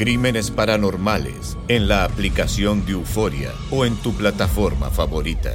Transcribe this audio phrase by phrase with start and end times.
[0.00, 5.54] Crímenes Paranormales en la aplicación de Euforia o en tu plataforma favorita.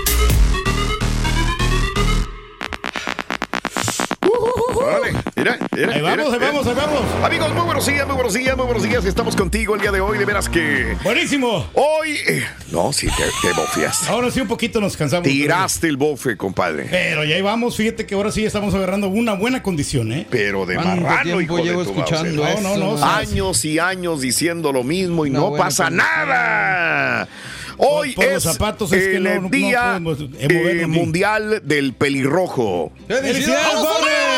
[5.41, 7.01] Mira, mira, Ahí vamos, mira, ahí vamos, ahí vamos.
[7.23, 9.05] Amigos, muy buenos días, muy buenos días, muy buenos días.
[9.05, 10.17] Estamos contigo el día de hoy.
[10.17, 11.67] De veras que Buenísimo.
[11.73, 12.15] hoy...
[12.27, 14.09] eh, no, sí, te, te bofeaste.
[14.09, 15.23] Ahora sí un poquito nos cansamos.
[15.27, 16.87] Tiraste el bofe, compadre.
[16.89, 20.27] Pero ya ahí vamos, fíjate que ahora sí estamos agarrando una buena condición, ¿eh?
[20.29, 22.45] Pero de ¿Cuánto marrano, hijo de llevo tu escuchando.
[22.61, 23.03] No, no, no.
[23.05, 27.27] Años y años diciendo lo mismo y Una no pasa nada.
[27.83, 30.53] Hoy Por- por es los zapatos es que el no- no día podemos, eh, eh,
[30.53, 32.91] movernos ni- mundial del pelirrojo.
[33.07, 34.30] ¡Felicidades, Borre!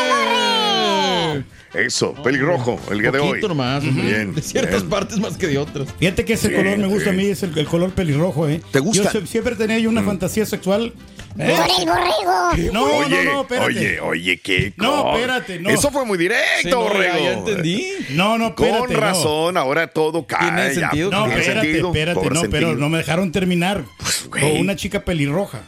[1.74, 3.28] Eso, pelirrojo, el día de hoy.
[3.30, 3.82] Poquito nomás.
[3.82, 4.90] Bien, De ciertas bien.
[4.90, 5.88] partes más que de otras.
[5.98, 8.60] Fíjate que ese color me gusta a mí, es el, el color pelirrojo, ¿eh?
[8.70, 9.10] ¿Te gusta?
[9.10, 9.12] Mm.
[9.12, 10.92] Yo siempre tenía yo una fantasía sexual.
[11.36, 12.72] ¡Por el borrego!
[12.72, 13.66] No, oye, no, no, espérate.
[13.66, 15.68] oye, oye, qué No, espérate, no.
[15.68, 17.18] Eso fue muy directo, Sí, no, ya- borrego.
[17.18, 17.86] ya entendí.
[18.10, 18.78] No, no, espérate.
[18.78, 19.00] Con no.
[19.00, 20.38] razón, ahora todo cae.
[20.42, 22.74] Tiene ya, sentido, No, espérate, sentido, espérate, no, pero sentido.
[22.76, 23.82] no me dejaron terminar.
[24.30, 24.42] güey.
[24.52, 25.62] Con una chica pelirroja.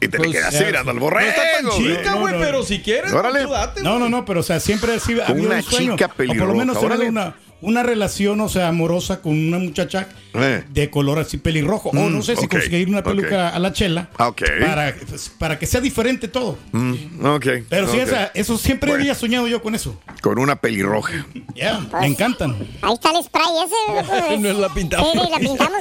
[0.00, 1.26] Y te Pues, le quedaste ya, mirando al no borrego.
[1.26, 2.64] No está tan chica, No, güey, no, pero no.
[2.64, 3.42] si quieres, Órale.
[3.44, 4.00] tú date, No, güey.
[4.02, 5.92] no, no, pero o sea, siempre ha sido habido Una un sueño.
[5.92, 10.08] chica o por lo menos tener una, una relación, o sea, amorosa con una muchacha
[10.34, 10.62] Eh.
[10.70, 11.88] de color así pelirrojo.
[11.90, 14.10] o no sé si conseguir una peluca a la chela.
[14.18, 14.42] Ah, ok.
[14.60, 16.58] Para, pues, para que sea diferente todo.
[16.72, 17.46] Mm, ok.
[17.68, 19.02] Pero sí, esa- eso siempre Bueno.
[19.02, 19.98] había soñado yo con eso.
[20.20, 21.26] Con una pelirroja.
[21.54, 22.56] Ya, me encantan.
[22.82, 24.06] Ahí está el spray ese.
[24.28, 24.40] pues.
[24.40, 25.12] No la pintamos.
[25.12, 25.78] Sí, la pintamos.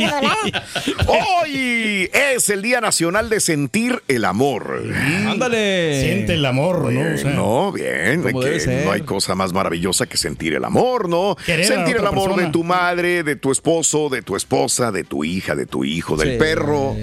[1.08, 4.84] Hoy es el Día Nacional de Sentir el Amor.
[5.28, 6.02] Ándale.
[6.03, 7.16] Siente el amor, ¿no?
[7.16, 11.36] O sea, no, bien, que no hay cosa más maravillosa que sentir el amor, ¿no?
[11.46, 12.45] Querer sentir el amor persona.
[12.47, 16.15] de tu madre, de tu esposo, de tu esposa, de tu hija, de tu hijo,
[16.17, 16.37] del Sí.
[16.37, 16.95] perro.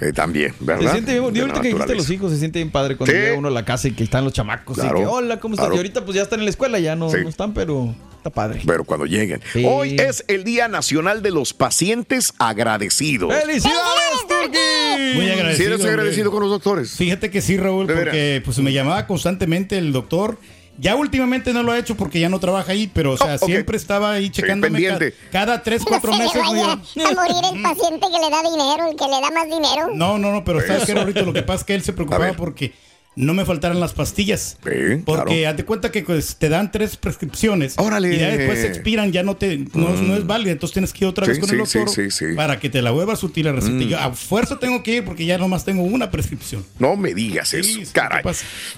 [0.00, 0.84] Eh, también, ¿verdad?
[0.86, 3.18] Se siente bien, ahorita que dijiste los hijos, se siente bien padre cuando Sí.
[3.18, 4.76] llega uno a la casa y que están los chamacos.
[4.78, 5.64] Claro, y que, hola, ¿cómo estás?
[5.66, 5.74] claro.
[5.74, 7.16] Y ahorita pues ya están en la escuela, ya no, Sí.
[7.20, 8.60] no están, pero está padre.
[8.64, 9.40] Pero cuando lleguen.
[9.52, 9.64] Sí.
[9.66, 13.34] Hoy es el Día Nacional de los Pacientes Agradecidos.
[13.34, 15.14] ¡Felicidades, Turkey!
[15.16, 15.56] Muy agradecido.
[15.56, 15.90] ¿Sí eres hombre.
[15.94, 16.92] agradecido con los doctores?
[16.92, 20.38] Fíjate que sí, Raúl, porque pues me llamaba constantemente el doctor.
[20.80, 23.46] Ya últimamente no lo ha hecho porque ya no trabaja ahí, pero o sea, Oh,
[23.46, 25.10] siempre estaba ahí checándome pendiente.
[25.12, 26.34] ca- cada, tres, cuatro meses.
[26.40, 29.90] vaya a morir el paciente que le da dinero, el que le da más dinero.
[29.94, 32.32] No, no, no, pero sabes que ahorita lo que pasa es que él se preocupaba
[32.34, 32.72] porque
[33.18, 34.58] no me faltaran las pastillas.
[34.62, 35.50] Sí, Porque claro.
[35.50, 37.74] haz de cuenta que pues, te dan tres prescripciones.
[37.76, 38.14] Órale.
[38.14, 40.52] Y ya después se expiran, ya no te no, no es válida.
[40.52, 42.36] Entonces tienes que ir otra Sí, vez con el sí, doctor sí, sí, sí.
[42.36, 43.82] para que te la vuelva a surtir la receta.
[43.82, 46.64] Y yo a fuerza tengo que ir porque ya nomás tengo una prescripción.
[46.78, 48.22] No me digas Sí, eso, sí, caray.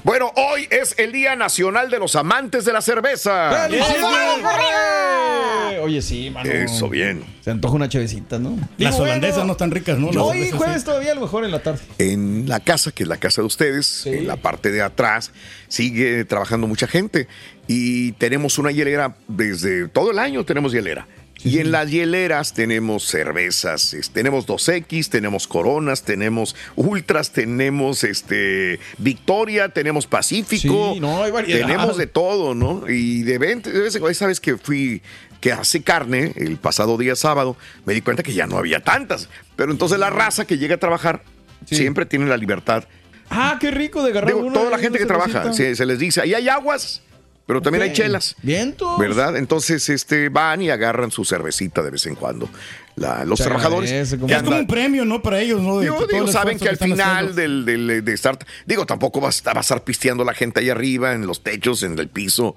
[0.05, 3.69] Bueno, hoy es el Día Nacional de los Amantes de la Cerveza.
[5.83, 6.51] Oye, sí, mano.
[6.51, 7.25] Eso, bien.
[7.43, 8.59] Se antoja una chevecita, ¿no?
[8.77, 10.09] Las holandesas bueno, no están ricas, ¿no?
[10.09, 10.85] Las Hoy jueves sí.
[10.85, 11.81] todavía a lo mejor en la tarde.
[11.99, 15.33] En la casa, que es la casa de ustedes, en la parte de atrás,
[15.69, 17.27] sigue trabajando mucha gente.
[17.67, 21.07] Y tenemos una hielera desde todo el año, tenemos hielera.
[21.43, 29.71] y en las hieleras tenemos cervezas, tenemos 2X, tenemos Coronas, tenemos Ultras, tenemos este Victoria,
[29.71, 30.93] tenemos Pacífico.
[30.95, 31.33] Sí, no, hay.
[31.47, 32.89] Tenemos de todo, ¿no?
[32.89, 35.03] Y de vez de vez en cuando, sabes que fui
[35.41, 37.57] que hace carne el pasado día sábado,
[37.87, 39.29] me di cuenta que ya no había tantas.
[39.57, 41.23] Pero entonces la raza que llega a trabajar
[41.65, 42.85] siempre tiene la libertad.
[43.31, 45.99] Ah, qué rico de agarrar Digo, una toda la gente que trabaja, se, se les
[45.99, 47.01] dice, ahí hay aguas,
[47.51, 48.37] pero también hay chelas.
[48.43, 48.97] Vientos.
[48.97, 49.37] ¿Verdad?
[49.37, 52.49] Entonces, este, van y agarran su cervecita de vez en cuando.
[52.95, 53.91] La- los trabajadores.
[54.19, 55.21] como- Es como un premio, ¿no?
[55.21, 55.79] Para ellos, ¿no?
[55.79, 59.55] De Digo, saben que al final del, del- de estar, digo, tampoco va a estar,
[59.55, 62.55] va a estar pisteando la gente ahí arriba, en los techos, en el piso,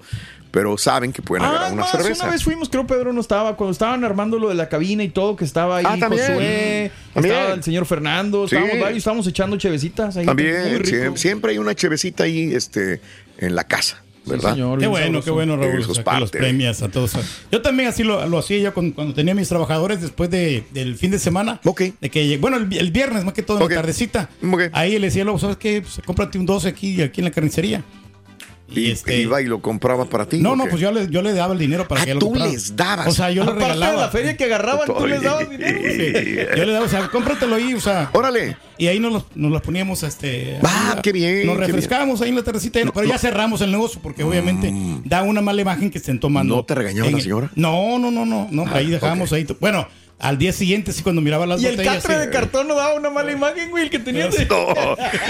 [0.50, 2.24] pero saben que pueden agarrar Ah, una más, cerveza.
[2.24, 5.08] una vez fuimos, creo Pedro no estaba, cuando estaban armando lo de la cabina y
[5.08, 6.22] todo, que estaba ahí Ah, también.
[6.26, 7.34] Josué, También.
[7.34, 8.54] estaba el señor Fernando, Sí.
[8.54, 10.24] estábamos varios, estábamos echando chevecitas ahí.
[10.26, 13.00] muy También, siempre hay una chevecita ahí este,
[13.38, 14.52] en la casa, ¿verdad?
[14.54, 15.80] señor, Qué bueno, qué bueno, Raúl.
[15.88, 17.12] O sea, que los premias a todos.
[17.52, 20.96] Yo también así lo, lo hacía yo con- cuando tenía mis trabajadores después de, del
[20.96, 21.60] fin de semana.
[22.00, 24.30] De que, bueno, el, el viernes más que todo en la tardecita.
[24.72, 25.82] Ahí le decía, luego, ¿sabes qué?
[25.82, 27.82] Pues, cómprate un 12 aquí, aquí en la carnicería.
[28.66, 30.38] Y, iba y lo compraba para ti.
[30.38, 32.16] No, ¿o no, pues yo le, yo le daba el dinero para Ah, que él
[32.16, 32.50] lo tú comprara.
[32.50, 33.06] les dabas.
[33.06, 34.00] O sea, yo le Aparte de regalaba.
[34.02, 35.78] la feria que agarraban, tú les dabas dinero.
[35.82, 38.10] Sí, Yo le daba, o sea, cómpratelo ahí, o sea.
[38.14, 38.56] Órale.
[38.78, 40.58] Y ahí nos, los- nos las poníamos, este.
[40.64, 44.00] Ah, ahí, qué bien, Nos refrescábamos ahí en la tardecita, pero ya cerramos el negocio
[44.02, 44.72] porque obviamente
[45.04, 46.56] da una mala imagen que estén tomando.
[46.56, 47.50] ¿No te regañaba en- la señora?
[47.54, 48.64] No, no, no, no, no.
[48.66, 49.46] Ah, ahí dejábamos ahí.
[49.60, 49.86] Bueno,
[50.24, 52.02] al día siguiente sí cuando miraba las Y el botellas.
[52.02, 52.26] catre sí.
[52.26, 54.28] de cartón no daba una mala imagen, güey, el que tenía.
[54.28, 54.68] de- No,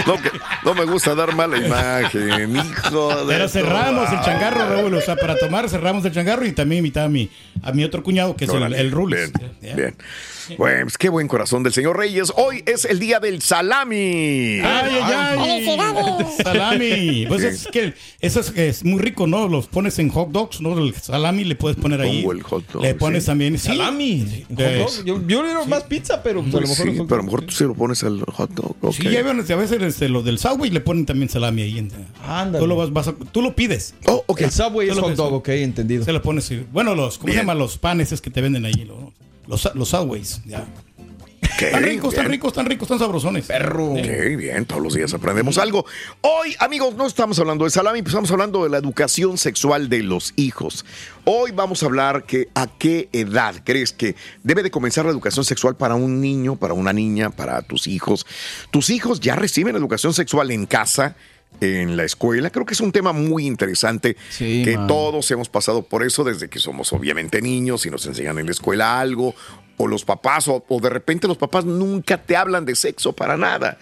[0.07, 0.31] no, que-
[0.65, 4.95] no me gusta dar mala imagen, hijo de Pero cerramos el changarro, Raúl.
[4.95, 7.29] O sea, para tomar cerramos el changarro y también invitaba a mi,
[7.63, 9.33] a mi otro cuñado, que es el, el Rules.
[9.61, 9.97] Bien, bien.
[10.59, 12.33] Bueno, pues qué buen corazón del señor Reyes.
[12.37, 14.61] Hoy es el día del salami.
[14.61, 15.39] Ay, ay, ay.
[15.39, 16.27] ¡Felicidades!
[16.43, 17.25] Salami.
[17.29, 19.49] Pues es que eso es, es muy rico, ¿no?
[19.49, 20.79] Los pones en hot dogs, ¿no?
[20.79, 22.19] El salami le puedes poner ahí.
[22.23, 23.27] Pongo el hot dog, Le pones sí.
[23.29, 23.59] también.
[23.59, 24.27] Salami.
[24.29, 24.69] Sí, Hot dog.
[24.89, 26.95] es- Yo, yo le era más pizza, pero pues, a lo Pues mejor.
[26.95, 28.95] sí, pero a lo mejor tú se lo pones al hot dog.
[28.95, 31.79] Sí, ya ven, a veces este, los del Subway le ponen también salami ahí.
[31.79, 31.91] En,
[32.27, 32.59] Ándale.
[32.59, 33.95] Tú lo, vas, vas a- tú lo pides.
[34.07, 34.43] Oh, ok.
[34.43, 36.05] El Subway Tú es hot dog, ok, entendido.
[36.05, 36.51] Se lo pones.
[36.73, 37.37] Bueno, los, ¿cómo Bien.
[37.39, 37.59] se llaman?
[37.59, 38.85] Los panes es que te venden ahí.
[38.85, 38.99] Los,
[39.47, 40.41] los, los Subways.
[40.45, 40.67] Ya.
[41.55, 43.47] Ok, Están ricos, están ricos, están ricos, están sabrosones.
[43.47, 43.93] Perro.
[43.93, 45.87] Ok, bien, todos los días aprendemos algo.
[46.21, 50.03] Hoy, amigos, no estamos hablando de salami, pues estamos hablando de la educación sexual de
[50.03, 50.85] los hijos.
[51.25, 55.45] Hoy vamos a hablar que a qué edad crees que debe de comenzar la educación
[55.45, 58.27] sexual para un niño, para una niña, para tus hijos.
[58.73, 61.15] ¿Tus hijos ya reciben educación sexual en casa?
[61.61, 64.87] En la escuela, creo que es un tema muy interesante Sí, que man.
[64.87, 68.53] todos hemos pasado por eso desde que somos obviamente niños y nos enseñan en la
[68.53, 69.35] escuela algo,
[69.77, 73.37] o los papás, o, o de repente los papás nunca te hablan de sexo para
[73.37, 73.79] nada.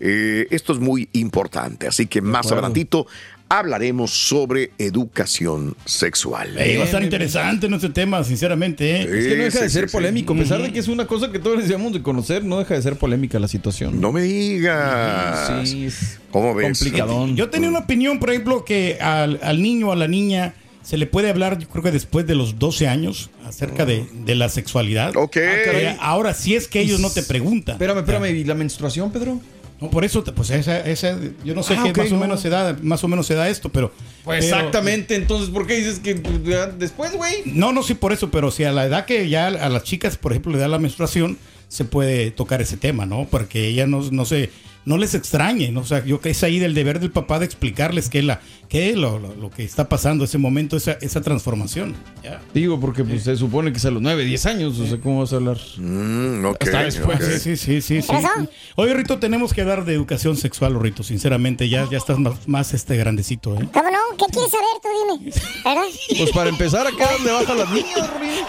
[0.00, 3.06] Eh, esto es muy importante, así que más adelantito
[3.48, 6.58] hablaremos sobre educación sexual.
[6.58, 8.90] Ey, va a estar interesante nuestro tema, sinceramente.
[8.90, 9.02] ¿eh?
[9.02, 11.06] Es que no deja Sí, de ser sí, polémico, a pesar de que es una
[11.06, 14.00] cosa que todos deseamos de conocer, no deja de ser polémica la situación.
[14.00, 15.68] No me digas.
[15.68, 16.66] Sí, es ¿Cómo ves?
[16.78, 17.36] complicadón.
[17.36, 20.96] Yo tenía una opinión, por ejemplo, que al, al niño o a la niña se
[20.96, 24.48] le puede hablar, yo creo que después de los 12 años, acerca de, de la
[24.48, 25.16] sexualidad.
[25.16, 25.36] Ok.
[25.36, 27.74] Eh, ahora, si es que ellos no te preguntan.
[27.74, 29.40] Espérame, espérame, ¿y la menstruación, Pedro?
[29.80, 32.20] No, por eso, pues esa, esa yo no sé Ah, qué más o no.
[32.20, 33.92] menos se da, más o menos se da esto, pero.
[34.24, 36.40] Pues pero- exactamente, entonces, ¿por qué dices que pues,
[36.78, 37.42] después, güey?
[37.44, 40.16] No, no, sí, por eso, pero si a la edad que ya a las chicas,
[40.16, 41.36] por ejemplo, le da la menstruación,
[41.68, 43.26] se puede tocar ese tema, ¿no?
[43.30, 44.50] Porque ella no, no se,
[44.86, 45.80] no les extrañe, ¿no?
[45.80, 48.24] O sea, yo creo que es ahí del deber del papá de explicarles qué es
[48.24, 51.94] la, qué es lo, lo, lo que está pasando, ese momento, esa, esa transformación.
[52.22, 52.40] Ya.
[52.54, 55.20] Digo, porque pues, se supone que es a los 9, 10 años, o sea, ¿cómo
[55.20, 55.58] vas a hablar?
[55.76, 57.20] Mm, ok, Hasta después.
[57.20, 57.30] ok.
[57.40, 58.12] Sí, sí, sí, sí.
[58.14, 58.28] ¿Eso?
[58.76, 62.72] Oye, Rito, tenemos que hablar de educación sexual, Rito, sinceramente, ya, ya estás más, más
[62.72, 63.68] este grandecito, ¿eh?
[63.72, 63.98] ¿Cómo no?
[64.16, 64.88] ¿Qué quieres saber tú?
[65.24, 65.32] Dime.
[65.64, 65.82] ¿Verdad?
[66.16, 68.44] Pues para empezar, acá donde bajan las niñas, Rubín.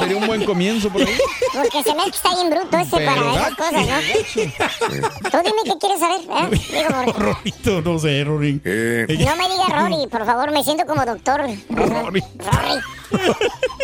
[0.00, 1.16] Sería un buen comienzo por ahí.
[1.52, 5.30] Porque se me está bien bruto ese Pero para esas cosas, ¿no?
[5.30, 6.60] Tú dime qué quieres saber, ¿eh?
[6.70, 8.60] Digo, Rorito, no sé, Rorín.
[8.64, 11.40] Eh, No me digas Rory, por favor, me siento como doctor.
[11.70, 12.22] Rory.
[12.38, 12.80] Rory.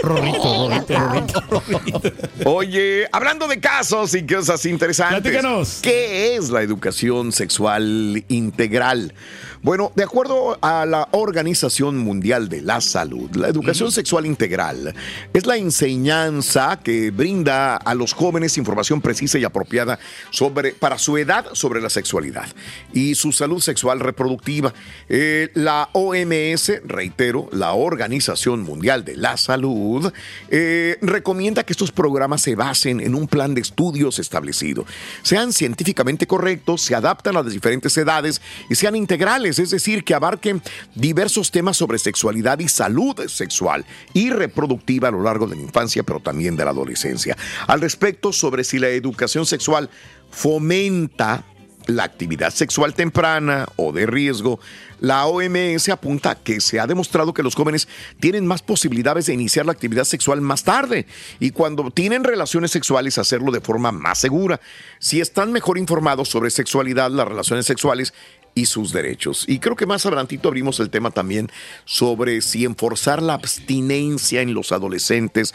[0.02, 0.42] Rorito,
[0.98, 2.12] Rorito, Rorito.
[2.46, 5.78] Oye, hablando de casos y cosas interesantes, Platícanos.
[5.82, 9.14] ¿qué es la educación sexual integral?
[9.62, 14.94] Bueno, de acuerdo a la Organización Mundial de la Salud, la educación sexual integral
[15.34, 19.98] es la enseñanza que brinda a los jóvenes información precisa y apropiada
[20.30, 22.46] sobre, para su edad sobre la sexualidad
[22.94, 24.72] y su salud sexual reproductiva.
[25.10, 30.10] Eh, la OMS, reitero, la Organización Mundial de la Salud
[30.48, 34.86] eh, recomienda que estos programas se basen en un plan de estudios establecido,
[35.20, 38.40] sean científicamente correctos, se adaptan a las diferentes edades
[38.70, 40.62] y sean integrales, es decir, que abarquen
[40.94, 46.02] diversos temas sobre sexualidad y salud sexual y reproductiva a lo largo de la infancia,
[46.02, 47.36] pero también de la adolescencia.
[47.66, 49.90] Al respecto, sobre si la educación sexual
[50.30, 51.44] fomenta
[51.86, 54.60] la actividad sexual temprana o de riesgo,
[55.00, 57.88] la OMS apunta que se ha demostrado que los jóvenes
[58.20, 61.06] tienen más posibilidades de iniciar la actividad sexual más tarde
[61.38, 64.60] y cuando tienen relaciones sexuales hacerlo de forma más segura.
[64.98, 68.12] Si están mejor informados sobre sexualidad, las relaciones sexuales
[68.54, 69.44] y sus derechos.
[69.48, 71.48] Y creo que más adelantito abrimos el tema también
[71.84, 75.54] sobre si enforzar la abstinencia en los adolescentes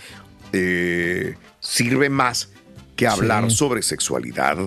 [0.54, 2.50] eh, sirve más
[2.96, 3.58] que hablar Sí.
[3.58, 4.58] sobre sexualidad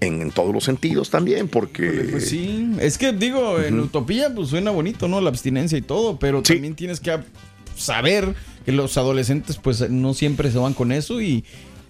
[0.00, 2.08] en, en todos los sentidos también, porque...
[2.10, 5.20] Pues sí, es que digo, en utopía pues suena bonito, ¿no?
[5.20, 7.18] La abstinencia y todo, pero también tienes que
[7.76, 8.34] saber
[8.64, 11.44] que los adolescentes pues no siempre se van con eso y,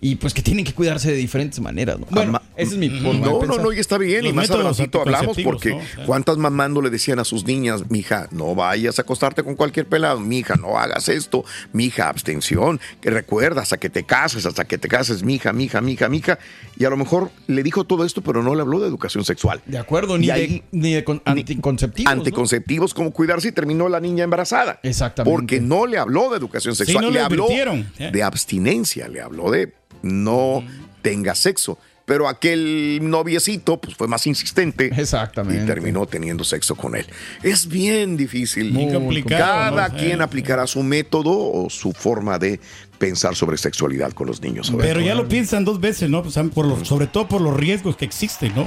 [0.04, 2.06] y pues que tienen que cuidarse de diferentes maneras, ¿no?
[2.10, 4.26] Bueno, ese es mi forma de No, no, no, y está bien.
[4.26, 5.80] y más adelantito hablamos porque ¿no?
[6.06, 9.86] cuántas mamás no le decían a sus niñas, mija, no vayas a acostarte con cualquier
[9.86, 14.76] pelado, mija, no hagas esto, mija, abstención, que recuerda hasta que te cases, hasta que
[14.76, 16.38] te cases, mija, mija, mija, mija.
[16.76, 19.62] Y a lo mejor le dijo todo esto, pero no le habló de educación sexual.
[19.66, 22.12] De acuerdo, ni de, ni de con- anticonceptivos.
[22.12, 22.20] ¿no?
[22.20, 24.80] Anticonceptivos, cómo cuidarse y terminó la niña embarazada.
[24.82, 25.32] Exactamente.
[25.32, 27.86] Porque no le habló de educación Sí, sexual, no le le habló advirtieron.
[28.00, 28.10] ¿eh?
[28.12, 30.64] de abstinencia, le habló de no
[31.02, 31.78] tenga sexo.
[32.04, 35.62] Pero aquel noviecito pues, fue más insistente Exactamente.
[35.62, 37.06] y terminó teniendo sexo con él.
[37.44, 38.72] Es bien difícil.
[38.72, 39.96] Muy complicado, Cada ¿no?
[39.96, 40.24] quien Eh.
[40.24, 42.58] aplicará su método o su forma de
[42.98, 44.66] pensar sobre sexualidad con los niños.
[44.66, 45.06] sobre Pero todo.
[45.08, 46.22] ya lo piensan dos veces, ¿no?
[46.24, 48.64] Pues, por los- sobre todo por los riesgos que existen, ¿no?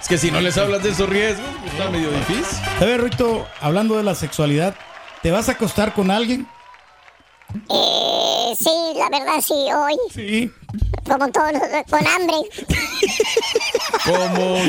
[0.00, 2.58] Es que si no les hablas de esos riesgos, pues, está medio difícil.
[2.80, 4.74] A ver, Rito, hablando de la sexualidad,
[5.22, 6.48] ¿te vas a acostar con alguien?
[7.68, 9.96] Eh, sí, la verdad sí, hoy.
[10.12, 10.50] Sí.
[11.04, 11.52] Como todos,
[11.90, 12.36] con hambre.
[14.04, 14.56] Como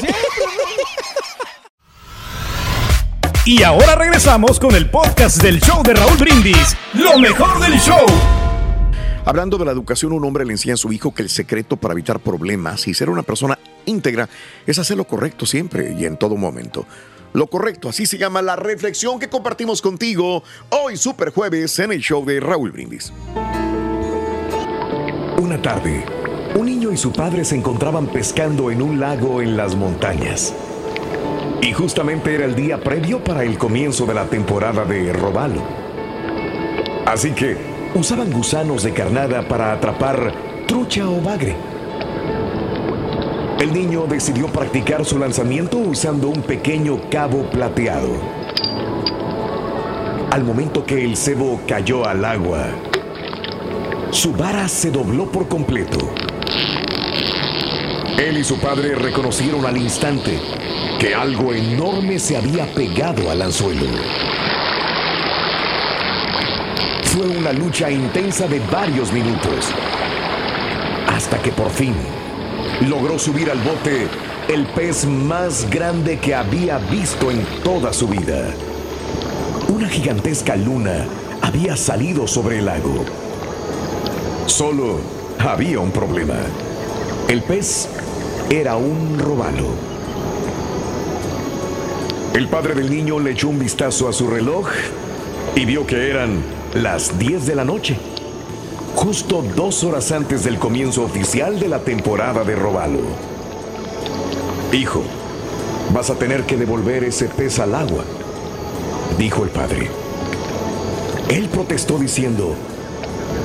[3.46, 6.78] Y ahora regresamos con el podcast del show de Raúl Brindis.
[6.94, 8.06] Lo mejor del show.
[9.26, 11.94] Hablando de la educación, un hombre le enseña a su hijo que el secreto para
[11.94, 14.30] evitar problemas y ser una persona íntegra
[14.66, 16.86] es hacer lo correcto siempre y en todo momento.
[17.34, 22.00] Lo correcto, así se llama la reflexión que compartimos contigo hoy, Super Jueves, en el
[22.00, 23.12] show de Raúl Brindis.
[25.42, 26.06] Una tarde,
[26.56, 30.54] un niño y su padre se encontraban pescando en un lago en las montañas.
[31.62, 35.64] Y justamente era el día previo para el comienzo de la temporada de robalo.
[37.08, 37.58] Así que
[37.96, 40.34] usaban gusanos de carnada para atrapar
[40.68, 41.73] trucha o bagre.
[43.64, 48.10] El niño decidió practicar su lanzamiento usando un pequeño cabo plateado.
[50.32, 52.66] Al momento que el cebo cayó al agua,
[54.12, 56.14] su vara se dobló por completo.
[58.18, 60.42] Él y su padre reconocieron al instante
[61.00, 63.86] que algo enorme se había pegado al anzuelo.
[67.04, 69.72] Fue una lucha intensa de varios minutos,
[71.08, 71.96] hasta que por fin
[72.88, 74.08] logró subir al bote
[74.50, 78.54] el pez más grande que había visto en toda su vida.
[79.70, 81.06] Una gigantesca luna
[81.42, 83.06] había salido sobre el lago.
[84.48, 85.00] Solo
[85.40, 86.36] había un problema.
[87.28, 87.88] El pez
[88.50, 89.94] era un robalo.
[92.34, 94.68] El padre del niño le echó un vistazo a su reloj
[95.56, 97.96] y vio que eran las 10 de la noche,
[98.96, 103.00] justo dos horas antes del comienzo oficial de la temporada de robalo.
[104.72, 105.04] Hijo,
[105.94, 108.04] vas a tener que devolver ese pez al agua,
[109.18, 109.90] dijo el padre.
[111.30, 112.56] Él protestó diciendo,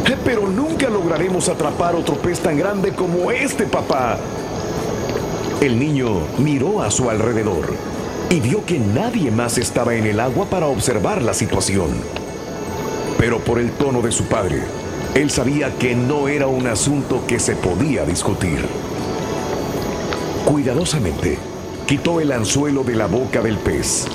[0.06, 4.18] "Eh, pero nunca lograremos atrapar otro pez tan grande como este, papá.
[5.60, 7.74] El niño miró a su alrededor
[8.30, 11.88] y vio que nadie más estaba en el agua para observar la situación.
[13.18, 14.62] Pero por el tono de su padre,
[15.18, 18.64] él sabía que no era un asunto que se podía discutir.
[20.44, 21.38] Cuidadosamente,
[21.86, 24.06] quitó el anzuelo de la boca del pez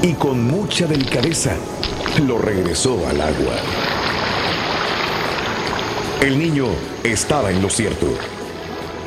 [0.00, 1.52] y con mucha delicadeza
[2.26, 3.52] lo regresó al agua.
[6.22, 6.68] El niño
[7.04, 8.06] estaba en lo cierto.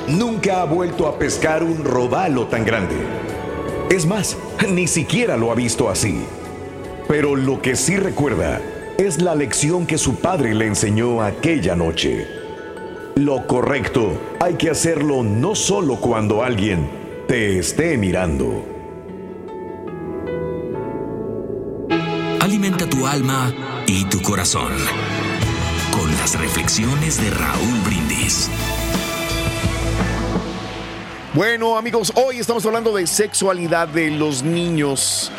[0.08, 2.96] Nunca ha vuelto a pescar un robalo tan grande.
[3.90, 4.38] Es más,
[4.70, 6.26] ni siquiera lo ha visto así.
[7.08, 8.62] Pero lo que sí recuerda
[8.98, 12.28] es la lección que su padre le enseñó aquella noche.
[13.16, 16.90] Lo correcto hay que hacerlo no solo cuando alguien
[17.28, 18.66] te esté mirando.
[22.40, 23.54] Alimenta tu alma
[23.88, 24.72] y tu corazón
[25.92, 28.50] con las reflexiones de Raúl Brindis.
[31.34, 35.32] Bueno, amigos, hoy estamos hablando de sexualidad de los niños.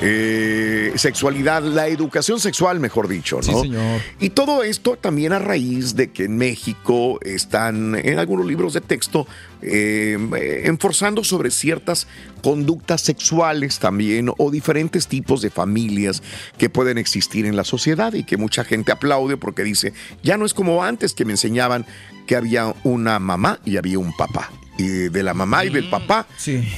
[0.00, 3.42] Eh, sexualidad, la educación sexual, mejor dicho, ¿no?
[3.42, 4.00] Sí, señor.
[4.20, 8.80] Y todo esto también a raíz de que en México están en algunos libros de
[8.80, 9.26] texto
[9.60, 12.06] eh, enforzando sobre ciertas
[12.42, 16.22] conductas sexuales también o diferentes tipos de familias
[16.58, 20.46] que pueden existir en la sociedad y que mucha gente aplaude porque dice, ya no
[20.46, 21.86] es como antes que me enseñaban
[22.28, 24.50] que había una mamá y había un papá.
[24.78, 26.26] Y de la mamá y del papá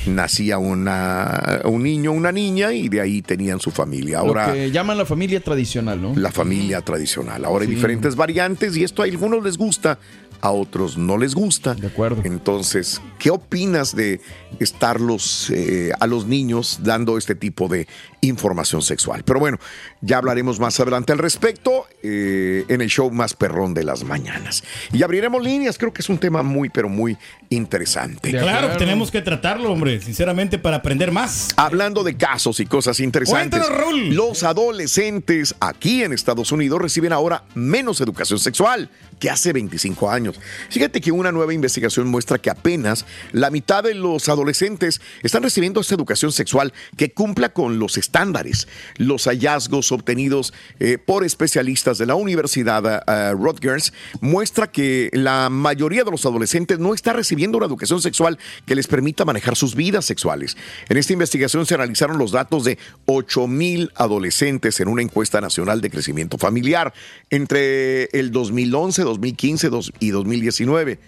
[0.07, 4.21] nacía una, un niño, una niña y de ahí tenían su familia.
[4.21, 6.15] Ahora, Lo que llaman la familia tradicional, ¿no?
[6.17, 7.45] la familia tradicional.
[7.45, 7.75] Ahora hay Sí.
[7.75, 9.99] diferentes variantes y esto a algunos les gusta,
[10.41, 11.75] a otros no les gusta.
[11.75, 12.23] De acuerdo.
[12.25, 14.23] Entonces, ¿qué opinas de
[14.59, 17.87] estarlos eh, a los niños dando este tipo de
[18.23, 19.23] información sexual?
[19.25, 19.59] Pero bueno,
[20.01, 24.65] ya hablaremos más adelante al respecto eh, en el show más perrón de las mañanas.
[24.93, 27.17] Y abriremos líneas, creo que es un tema muy, pero muy
[27.51, 28.31] interesante.
[28.31, 31.49] Claro, tenemos que tratarlo, hombre, sinceramente, para aprender más.
[31.57, 37.45] Hablando de casos y cosas interesantes, Cuéntanos, los adolescentes aquí en Estados Unidos reciben ahora
[37.55, 40.41] menos educación sexual que hace 25 años.
[40.71, 45.81] Fíjate que una nueva investigación muestra que apenas la mitad de los adolescentes están recibiendo
[45.81, 48.67] esta educación sexual que cumpla con los estándares.
[48.97, 56.05] Los hallazgos obtenidos eh, por especialistas de la Universidad eh, Rutgers muestra que la mayoría
[56.05, 60.05] de los adolescentes no está recibiendo una educación sexual que les permita manejar sus vidas
[60.05, 60.57] sexuales.
[60.89, 65.81] En esta investigación se analizaron los datos de 8 mil adolescentes en una encuesta nacional
[65.81, 66.93] de crecimiento familiar
[67.31, 70.99] entre el 2011, 2015 dos- y 2019.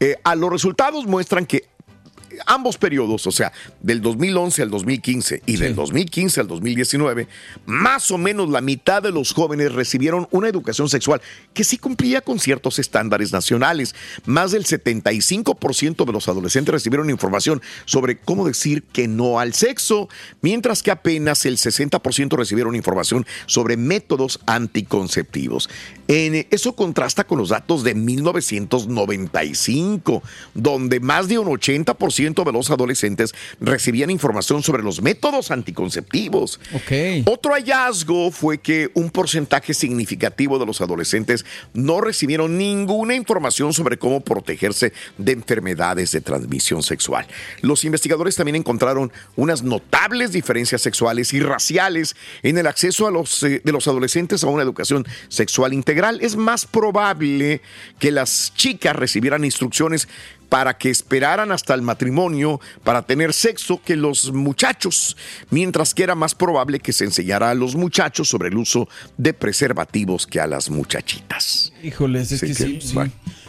[0.00, 1.64] Eh, a los resultados muestran que
[2.46, 7.28] ambos periodos, o sea, del 2011 al 2015 y del 2015 al 2019,
[7.66, 11.20] más o menos la mitad de los jóvenes recibieron una educación sexual
[11.54, 13.94] que sí cumplía con ciertos estándares nacionales.
[14.26, 20.08] Más del 75% de los adolescentes recibieron información sobre cómo decir que no al sexo,
[20.40, 25.68] mientras que apenas el 60% recibieron información sobre métodos anticonceptivos.
[26.10, 30.22] En- eso contrasta con los datos de 1995,
[30.54, 36.58] donde más de un 80% de los adolescentes recibían información sobre los métodos anticonceptivos.
[37.26, 43.96] Otro hallazgo fue que un porcentaje significativo de los adolescentes no recibieron ninguna información sobre
[43.98, 47.26] cómo protegerse de enfermedades de transmisión sexual.
[47.60, 53.42] Los investigadores también encontraron unas notables diferencias sexuales y raciales en el acceso a los,
[53.44, 55.99] eh, de los adolescentes a una educación sexual integral.
[56.20, 57.60] Es más probable
[57.98, 60.08] que las chicas recibieran instrucciones
[60.50, 65.16] para que esperaran hasta el matrimonio para tener sexo que los muchachos,
[65.48, 68.86] mientras que era más probable que se enseñara a los muchachos sobre el uso
[69.16, 71.72] de preservativos que a las muchachitas.
[71.82, 72.94] Híjoles, es que, que- sí.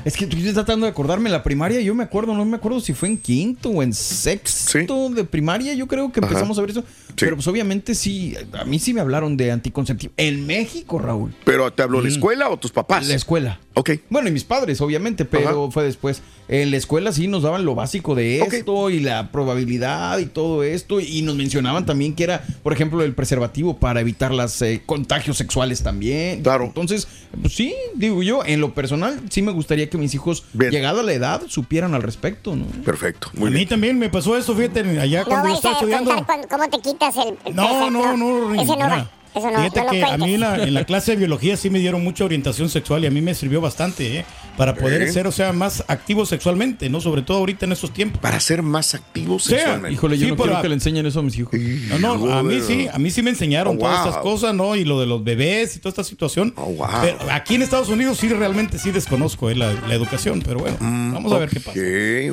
[0.05, 2.93] Es que estoy tratando de acordarme la primaria, yo me acuerdo, no me acuerdo si
[2.93, 6.27] fue en quinto o en sexto de primaria, yo creo que Ajá.
[6.29, 6.83] empezamos a ver eso.
[7.17, 10.13] Pero pues obviamente sí, a mí sí me hablaron de anticonceptivo.
[10.17, 11.35] En México, Raúl.
[11.43, 12.13] ¿Pero te habló la Mm.
[12.13, 13.07] escuela o tus papás?
[13.07, 13.59] La escuela.
[13.73, 13.91] Ok.
[14.09, 16.21] Bueno, y mis padres, obviamente, pero fue después.
[16.47, 20.63] En la escuela sí nos daban lo básico de esto y la probabilidad y todo
[20.63, 20.99] esto.
[20.99, 25.84] Y nos mencionaban también que era, por ejemplo, el preservativo para evitar los contagios sexuales
[25.84, 26.41] también.
[26.43, 26.65] Claro.
[26.65, 27.08] Entonces,
[27.41, 31.13] pues sí, digo yo, en lo personal, sí me gustaría que mis hijos, llegada la
[31.13, 32.65] edad, supieran al respecto, ¿no?
[32.84, 33.32] Perfecto.
[33.36, 36.25] a mí también me pasó eso, fíjate, allá No cuando yo vais estaba a estudiando.
[36.25, 37.38] cuando- cómo te quitas el...
[37.45, 38.95] el No, no, no, Ese no nada.
[38.97, 39.12] va.
[39.34, 40.67] Eso no, Fíjate no que a mí en la, cuentes.
[40.67, 43.34] en la clase de biología sí me dieron mucha orientación sexual y a mí me
[43.34, 44.25] sirvió bastante, ¿eh?
[44.57, 45.11] Para poder ¿Eh?
[45.11, 47.01] ser, o sea, más activo sexualmente, ¿no?
[47.01, 48.21] Sobre todo ahorita en estos tiempos.
[48.21, 49.93] Para ser más activo Sí, sexualmente.
[49.93, 51.53] Híjole, yo Sí, no para- quiero que le enseñen eso a mis hijos.
[51.99, 54.07] No, no, a mí sí, a mí sí me enseñaron Oh, todas wow.
[54.09, 54.75] estas cosas, ¿no?
[54.75, 56.53] Y lo de los bebés y toda esta situación.
[57.01, 60.77] Pero aquí en Estados Unidos sí realmente sí desconozco eh, la, la educación, pero bueno,
[60.79, 61.79] vamos a ver qué pasa.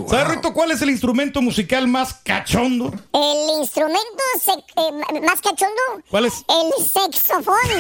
[0.00, 0.08] wow.
[0.10, 2.92] ¿Sabes, Rito, cuál es el instrumento musical más cachondo?
[3.14, 3.98] El instrumento
[4.76, 5.80] eh, más cachondo.
[6.10, 6.34] ¿Cuál es?
[6.48, 7.54] El saxofón.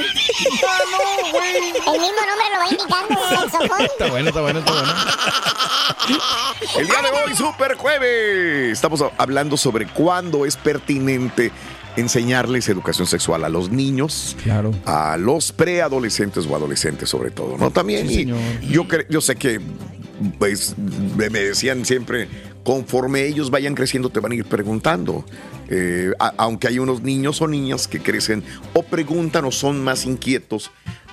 [1.86, 3.82] El mismo nombre lo va indicando, saxofón.
[3.84, 4.92] Está bueno, está bueno, está bueno.
[6.78, 8.72] El día de hoy, Super Jueves.
[8.72, 11.50] Estamos hablando sobre cuándo es pertinente
[11.96, 14.36] enseñarles educación sexual a los niños,
[14.86, 17.70] a los preadolescentes o adolescentes sobre todo, ¿no?
[17.72, 18.26] También, y
[18.70, 18.86] yo,
[19.20, 19.60] sé que,
[20.38, 20.76] pues,
[21.16, 22.28] me me decían siempre,
[22.62, 25.24] conforme ellos vayan creciendo te van a ir preguntando.
[25.70, 30.06] Eh, a- aunque hay unos niños o niñas que crecen o preguntan o son más
[30.06, 30.70] inquietos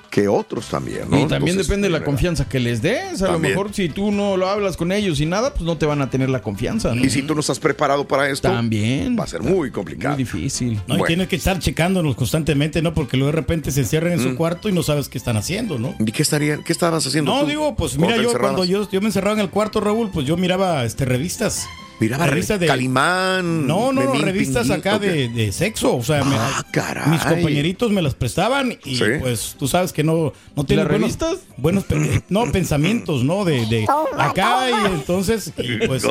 [0.09, 1.17] que otros también, ¿no?
[1.17, 2.05] Y también Entonces, depende de la ¿verdad?
[2.11, 3.21] confianza que les des.
[3.21, 5.85] A lo mejor si tú no lo hablas con ellos y nada, pues no te
[5.85, 6.93] van a tener la confianza.
[6.95, 7.03] ¿no?
[7.03, 9.17] Y si tú no estás preparado para esto, También.
[9.19, 10.15] va a ser muy complicado.
[10.15, 10.73] Muy difícil.
[10.87, 11.05] No, y Bueno.
[11.05, 12.93] tienes que estar checándonos constantemente, ¿no?
[12.93, 14.35] Porque luego de repente se encierran en su Mm.
[14.35, 15.95] cuarto y no sabes qué están haciendo, ¿no?
[15.99, 17.33] ¿Y qué estarían, qué estabas haciendo?
[17.33, 20.09] No, tú digo, pues mira, yo cuando yo, yo me encerraba en el cuarto, Raúl,
[20.11, 21.65] pues yo miraba este revistas.
[21.99, 23.65] Miraba revistas de Calimán.
[23.65, 25.95] No, no, Memín, revistas acá ¿o de, de sexo.
[25.95, 27.10] O sea, me- Ah, caray.
[27.10, 29.03] mis compañeritos me las prestaban y Sí.
[29.21, 31.47] pues tú sabes que no, no tienen ¿Las buenos, revistas?
[31.58, 31.86] buenos
[32.29, 33.45] no, pensamientos, ¿no?
[33.45, 36.03] De, de acá y entonces, y, pues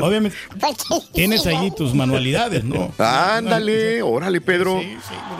[0.00, 0.36] obviamente
[1.12, 2.92] tienes ahí tus manualidades, ¿no?
[2.98, 4.80] Ándale, órale, Pedro.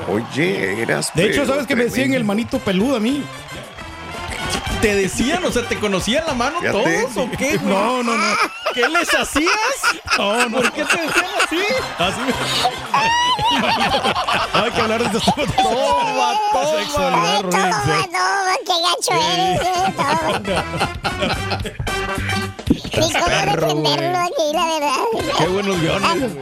[0.08, 1.11] Oye, eras.
[1.14, 3.22] De hecho, ¿sabes que me decían el manito peludo a mí?
[4.80, 5.44] ¿Te decían?
[5.44, 7.02] O sea, ¿te conocían la mano Fíjate.
[7.04, 7.56] todos o qué?
[7.56, 7.74] güey?
[7.74, 8.24] No, no, no.
[8.74, 9.50] ¿Qué les hacías?
[10.16, 10.56] No, no.
[10.58, 11.60] ¿Por qué te decían así?
[11.98, 12.32] Así me...
[14.62, 15.56] Hay que hablar de estos temas.
[15.56, 16.78] Toma, toma.
[16.78, 20.64] Sexualidad, Toma, toma, qué gacho eres, eh, toma.
[22.68, 25.02] Ni cómo defenderlo aquí, la verdad.
[25.38, 26.32] Qué buenos guiones.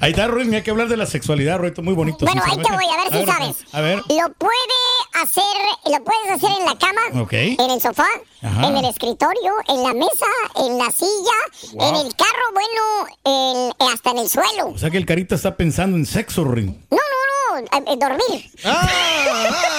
[0.00, 2.24] Ahí está, Ruin, hay que hablar de la sexualidad, Ruin, muy bonito.
[2.26, 3.56] Bueno, ahí te voy, a ver si sabes.
[3.72, 3.98] A ver.
[3.98, 5.42] Lo puede hacer,
[5.84, 7.00] lo puedes hacer en la cama,
[7.32, 8.06] en el sofá,
[8.42, 8.66] Ajá.
[8.68, 11.88] en el escritorio, en la mesa, en la silla, Wow.
[11.88, 14.68] en el carro, bueno, en- hasta en el suelo.
[14.68, 16.86] O sea que el carita está pensando en sexo, Ruin.
[16.90, 18.50] No, no, no, eh, eh, dormir.
[18.64, 18.88] Ah,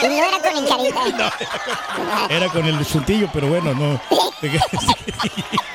[0.04, 1.34] Y no era con el carita.
[2.30, 4.00] Era con el chutillo, pero bueno, no.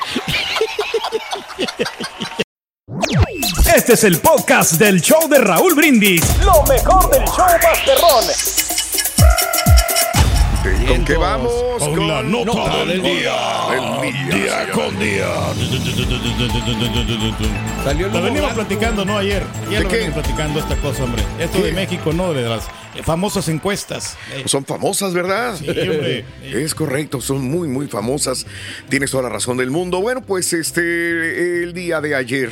[3.74, 6.22] Este es el podcast del show de Raúl Brindis.
[6.44, 8.24] Lo mejor del show Masterrón.
[10.88, 11.52] ¿Con qué vamos?
[11.78, 13.34] Con la nota del día.
[14.02, 15.28] El día con día.
[17.84, 19.18] Salió Lo venimos platicando, ¿no?
[19.18, 19.44] Ayer.
[19.68, 19.96] Ayer ¿De lo qué?
[19.98, 21.22] venimos platicando esta cosa, hombre.
[21.38, 21.66] Esto ¿Qué?
[21.66, 22.32] de México, ¿no?
[22.32, 22.64] De las
[23.04, 24.16] famosas encuestas.
[24.34, 25.56] Eh, Son famosas, ¿verdad?
[25.56, 26.24] Sí, hombre.
[26.42, 28.46] Es correcto, son muy, muy famosas.
[28.88, 30.00] Tienes toda la razón del mundo.
[30.00, 32.50] Bueno, pues este, el día de ayer,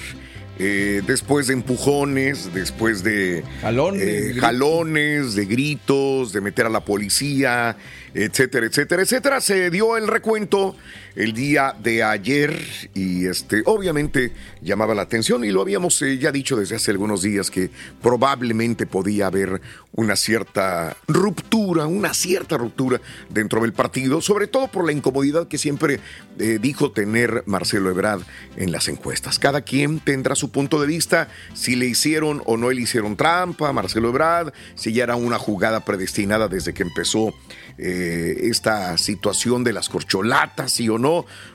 [0.59, 6.85] eh, después de empujones, después de Jalones, eh, jalones, de gritos, de meter a la
[6.85, 7.77] policía,
[8.14, 10.77] etcétera, etcétera, etcétera, se dio el recuento
[11.16, 12.61] el día de ayer
[12.94, 17.22] y este, obviamente llamaba la atención y lo habíamos eh, ya dicho desde hace algunos
[17.22, 17.70] días que
[18.03, 19.61] probablemente podía haber
[19.92, 25.59] una cierta ruptura, una cierta ruptura dentro del partido, sobre todo por la incomodidad que
[25.59, 26.00] siempre
[26.38, 28.22] eh, dijo tener Marcelo Ebrard
[28.57, 29.38] en las encuestas.
[29.38, 33.72] Cada quien tendrá su punto de vista, si le hicieron o no le hicieron trampa
[33.72, 37.33] Marcelo Ebrard, si ya era una jugada predestinada desde que empezó
[37.79, 41.04] eh, esta situación de las corcholatas, sí o no.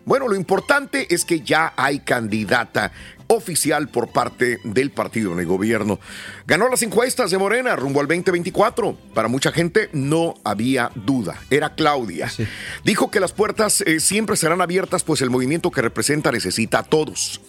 [0.06, 2.92] Bueno, lo importante es que ya hay candidata
[3.28, 6.00] oficial por parte del partido en el gobierno.
[6.48, 8.98] Ganó las encuestas de Morena rumbo al 2024.
[9.14, 11.36] Para mucha gente no había duda.
[11.50, 12.32] Era Claudia.
[12.84, 16.84] Dijo que las puertas eh, siempre serán abiertas, pues el movimiento que representa necesita a
[16.84, 17.40] todos.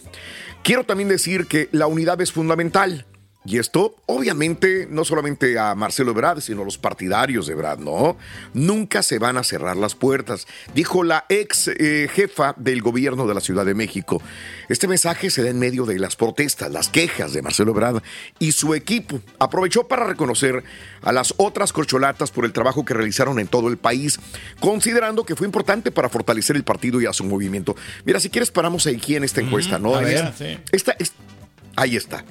[0.63, 3.07] Quiero también decir que la unidad es fundamental.
[3.43, 8.19] Y esto, obviamente, no solamente a Marcelo Ebrard, sino a los partidarios de Ebrard, ¿no?
[8.53, 13.33] Nunca se van a cerrar las puertas, dijo la ex eh, jefa del gobierno de
[13.33, 14.21] la Ciudad de México.
[14.69, 18.03] Este mensaje se da en medio de las protestas, las quejas de Marcelo Ebrard
[18.39, 19.21] y su equipo.
[19.39, 20.63] Aprovechó para reconocer
[21.01, 24.21] a las otras corcholatas por el trabajo que realizaron en todo el país,
[24.61, 27.75] considerando que fue importante para fortalecer el partido y a su movimiento.
[28.05, 29.95] Mira, si quieres paramos aquí en esta encuesta, ¿no?
[29.95, 30.59] a ver, Esta- sí.
[30.73, 31.13] esta es-
[31.77, 32.23] ahí está.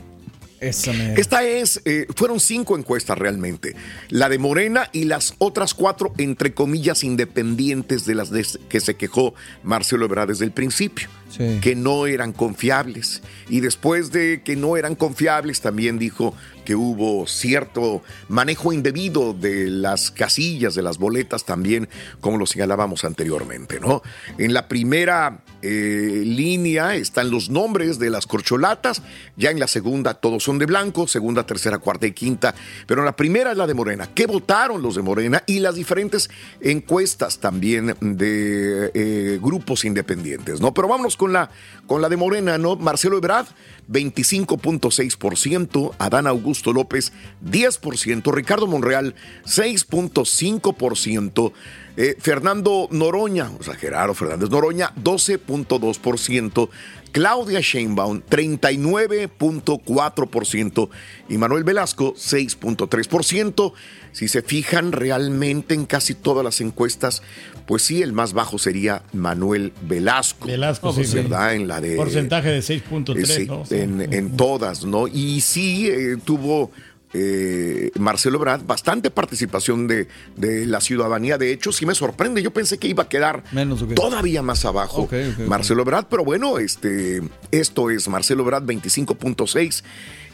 [1.17, 3.75] Esta es, eh, fueron cinco encuestas realmente.
[4.09, 8.31] La de Morena y las otras cuatro, entre comillas, independientes de las
[8.69, 13.21] que se quejó Marcelo Ebrard desde el principio, Que no eran confiables.
[13.49, 16.33] Y después de que no eran confiables, también dijo
[16.69, 21.89] que hubo cierto manejo indebido de las casillas, de las boletas también,
[22.21, 24.03] como lo señalábamos anteriormente, ¿no?
[24.37, 29.01] En la primera eh, línea están los nombres de las corcholatas,
[29.35, 32.53] ya en la segunda todos son de blanco, segunda, tercera, cuarta y quinta,
[32.85, 34.07] pero la primera es la de Morena.
[34.13, 35.43] ¿Qué votaron los de Morena?
[35.47, 36.29] Y las diferentes
[36.61, 40.71] encuestas también de eh, grupos independientes, ¿no?
[40.71, 41.51] Pero vámonos con la,
[41.85, 42.77] con la de Morena, ¿no?
[42.77, 43.45] Marcelo Ebrard,
[43.91, 47.13] 25.6%, Adán Augusto López,
[47.45, 49.13] 10%, Ricardo Monreal,
[49.45, 51.53] 6.5%,
[51.97, 56.69] eh, Fernando Noroña, o sea, Gerardo Fernández Noroña, 12.2%,
[57.11, 60.89] Claudia Sheinbaum, 39.4%
[61.27, 63.73] y Manuel Velasco, 6.3%.
[64.11, 67.21] Si se fijan realmente en casi todas las encuestas,
[67.69, 70.47] pues sí, el más bajo sería Manuel Velasco.
[70.47, 71.03] Velasco, sí.
[71.13, 71.53] ¿verdad?
[71.53, 71.97] En la de...
[71.97, 73.63] Porcentaje de 6.3, Eh, sí, ¿no?
[73.69, 75.07] en, en todas, ¿no?
[75.07, 76.71] Y sí, eh, tuvo
[77.13, 81.37] eh, Marcelo Ebrard, bastante participación de, de la ciudadanía.
[81.37, 82.41] De hecho, sí me sorprende.
[82.41, 85.07] Yo pensé que iba a quedar Menos, todavía más abajo.
[85.45, 89.83] Marcelo Ebrard, pero bueno, este, esto es Marcelo Ebrard 25.6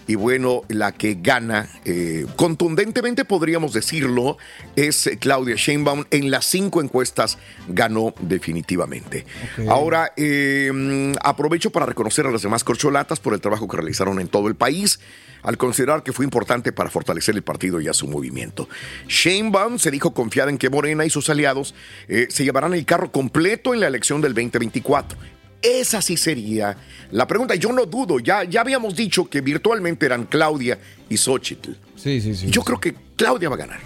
[0.07, 4.37] y bueno, la que gana eh, contundentemente podríamos decirlo
[4.75, 7.37] es Claudia Sheinbaum en las cinco encuestas
[7.67, 9.25] ganó definitivamente.
[9.67, 14.19] Ahora eh, mm, aprovecho para reconocer a las demás corcholatas por el trabajo que realizaron
[14.19, 14.99] en todo el país
[15.45, 18.67] al considerar que fue importante para fortalecer el partido y a su movimiento.
[19.07, 21.75] Sheinbaum se dijo confiada en que Morena y sus aliados
[22.07, 25.17] eh, se llevarán el carro completo en la elección del 2024.
[25.61, 26.77] Esa sí sería
[27.11, 27.55] la pregunta.
[27.55, 30.77] Yo no dudo, ya, ya habíamos dicho que virtualmente eran Claudia
[31.09, 31.71] y Xochitl.
[31.95, 32.47] Sí, sí, sí.
[32.49, 33.79] Yo creo que Claudia va a ganar.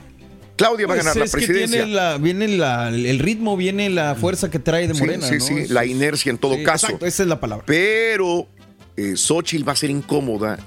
[0.58, 1.78] Claudia va a Pues ganar la que presidencia.
[1.84, 5.26] tiene la, viene la- el ritmo, viene la fuerza que trae de Morena.
[5.26, 5.40] sí, ¿no?
[5.40, 6.88] sí, la inercia en todo sí, caso.
[6.88, 7.64] exacto, esa es la palabra.
[7.66, 8.48] Pero
[8.98, 10.60] eh, Xochitl va a ser incómoda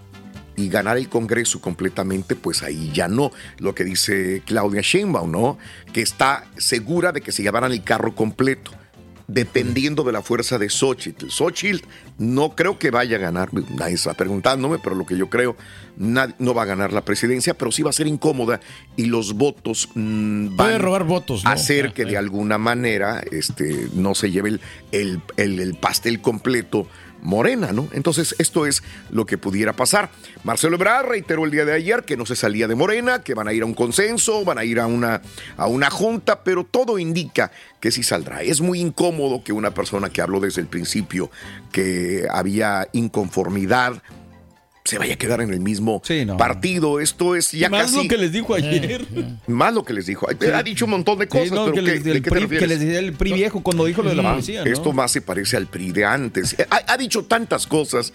[0.57, 3.33] y ganar el Congreso completamente, pues ahí ya no.
[3.59, 5.59] Lo que dice Claudia Sheinbaum, ¿no?
[5.93, 8.71] Que está segura de que se llevarán el carro completo,
[9.29, 11.29] dependiendo de la fuerza de Xochitl.
[11.29, 11.85] Xochitl
[12.19, 15.57] no creo que vaya a ganar, nadie está preguntándome, pero lo que yo creo,
[15.99, 18.61] nad- no va a ganar la presidencia, pero sí va a ser incómoda
[18.97, 21.51] y los votos mm, van Puede robar votos, ¿no?
[21.51, 24.61] a hacer que de alguna manera este, no se lleve el,
[24.93, 26.87] el- el- el pastel completo
[27.23, 27.89] Morena, ¿no?
[27.93, 30.11] Entonces, esto es lo que pudiera pasar.
[30.45, 33.49] Marcelo Ebrard reiteró el día de ayer que no se salía de Morena, que van
[33.49, 35.23] a ir a un consenso, van a ir a una,
[35.57, 38.43] a una junta, pero todo indica que sí saldrá.
[38.43, 41.31] Es muy incómodo que una persona que habló desde el principio
[41.71, 44.03] que había inconformidad
[44.85, 46.03] se vaya a quedar en el mismo
[46.39, 46.99] partido.
[47.01, 48.03] Esto es ya Más casi...
[48.03, 49.07] lo que les dijo ayer.
[49.47, 50.27] Más lo que les dijo.
[50.41, 50.47] Sí.
[50.53, 52.31] Ha dicho un montón de cosas, Sí, no, pero que ¿qué- les- ¿de del qué
[52.31, 52.63] te PRI refieres?
[52.63, 54.71] que les decía el PRI viejo cuando dijo lo de la Ah, policía, ¿no?
[54.73, 56.57] Esto más se parece al PRI de antes.
[56.71, 58.13] Ha, ha dicho tantas cosas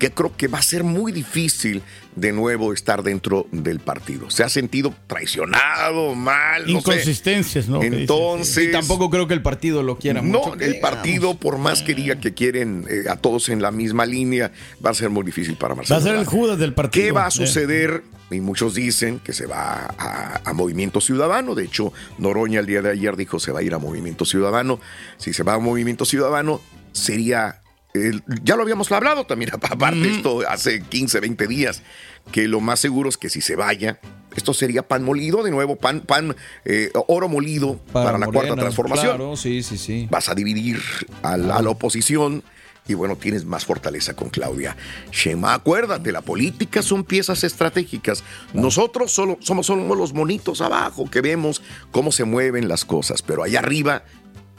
[0.00, 1.82] que creo que va a ser muy difícil
[2.16, 4.30] de nuevo estar dentro del partido.
[4.30, 6.72] Se ha sentido traicionado, mal, no sé.
[6.72, 7.82] Inconsistencias, ¿no?
[7.82, 8.68] Entonces...
[8.68, 10.54] Y tampoco creo que el partido lo quiera No, mucho.
[10.58, 14.50] el partido, por más que diga que quieren eh, a todos en la misma línea,
[14.84, 16.00] va a ser muy difícil para Va Marcelo.
[16.00, 16.24] a ser el.
[16.26, 17.04] Judas del partido.
[17.04, 17.30] ¿Qué va a Eh.
[17.30, 18.02] suceder?
[18.32, 21.54] Y muchos dicen que se va a, a Movimiento Ciudadano.
[21.54, 24.80] De hecho, Noroña el día de ayer dijo se va a ir a Movimiento Ciudadano.
[25.18, 26.60] Si se va a Movimiento Ciudadano,
[26.92, 27.60] sería.
[27.94, 31.82] El- ya lo habíamos hablado también, aparte esto hace 15, 20 días,
[32.32, 33.98] que lo más seguro es que si se vaya,
[34.36, 39.16] esto sería pan molido, de nuevo, pan, pan, eh, oro molido para, la cuarta transformación
[39.16, 40.06] Claro, sí, sí, sí.
[40.10, 40.80] vas a dividir
[41.22, 42.44] a la, a la oposición
[42.88, 44.76] y bueno, tienes más fortaleza con Claudia
[45.12, 45.54] Sheinbaum.
[45.54, 48.24] Acuérdate, la política son piezas estratégicas.
[48.52, 53.44] Nosotros solo, somos solo los monitos abajo que vemos cómo se mueven las cosas, pero
[53.44, 54.02] allá arriba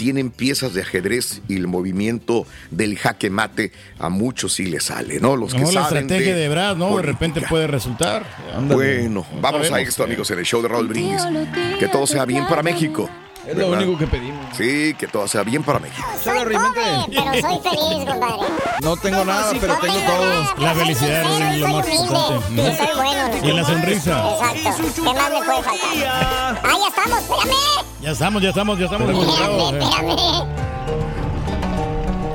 [0.01, 5.19] tienen piezas de ajedrez y el movimiento del jaque mate a muchos sí le sale,
[5.19, 5.35] ¿no?
[5.35, 6.97] Los que No, la saben estrategia de de Brad, ¿no?
[6.97, 8.25] De repente puede resultar.
[8.61, 11.21] Bueno, vamos a esto, amigos, en el show de Raúl Brindis.
[11.77, 13.11] Que todo sea bien para México.
[13.47, 13.84] Es lo ¿verdad?
[13.88, 14.45] único que pedimos.
[14.56, 16.08] Sí, que todo sea bien para México.
[16.23, 16.80] Chalo, Rimente.
[17.08, 18.47] Pero soy feliz, compadre.
[18.82, 20.56] No tengo nada, pero tengo todo.
[20.58, 21.23] La felicidad
[21.54, 22.71] es lo más importante.
[22.71, 23.30] Sí, soy bueno.
[23.43, 24.30] Y en la sonrisa.
[24.54, 24.93] Exacto.
[24.95, 26.60] ¿Qué más me puede faltar?
[26.63, 27.56] Ah, ya estamos, espérame.
[28.01, 29.73] Ya estamos, ya estamos, ya estamos involucrados.
[29.73, 29.80] eh.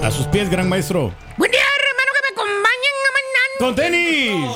[0.05, 1.13] A sus pies, gran maestro.
[1.37, 3.59] Buen día, hermano, que me acompañen a mañana.
[3.61, 4.47] ¡Con tenis!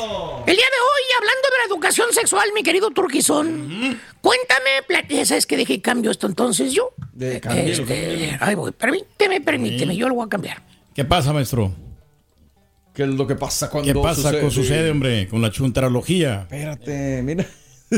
[0.51, 5.47] El día de hoy, hablando de la educación sexual, mi querido Turquizón, cuéntame, plat- ¿sabes
[5.47, 6.93] que dejé cambio esto entonces yo?
[7.13, 8.37] De cámbialo, Este.
[8.41, 10.61] Ahí voy, permíteme, permíteme, yo lo voy a cambiar.
[10.93, 11.73] ¿Qué pasa, maestro?
[12.93, 14.41] ¿Qué es lo que pasa cuando ¿Qué pasa sucede?
[14.41, 15.29] con sucede, hombre?
[15.29, 16.41] Con la chuntarología.
[16.43, 17.47] Espérate, mira.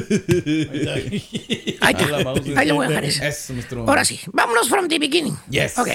[1.80, 3.24] Ahí está, ahí le voy a dejar eso.
[3.24, 3.84] Eso, maestro.
[3.86, 5.36] Ahora sí, vámonos from the beginning.
[5.50, 5.78] Yes.
[5.78, 5.86] Ok.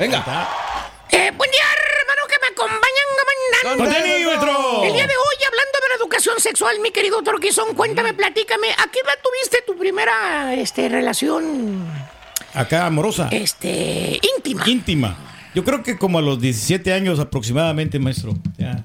[0.00, 0.48] Venga.
[1.10, 1.62] Eh, buen día,
[2.00, 3.84] hermano, que me acompañan a mañana.
[3.84, 4.84] ¡Con tenis, maestro!
[4.84, 5.33] El día de hoy,
[6.14, 11.84] educación sexual, mi querido Turquizón, cuéntame, platícame, ¿a qué edad tuviste tu primera este, relación
[12.52, 13.28] Acá, amorosa.
[13.32, 14.62] este, íntima?
[14.64, 15.16] Íntima.
[15.56, 18.34] Yo creo que como a los 17 años aproximadamente, maestro.
[18.58, 18.84] Ya.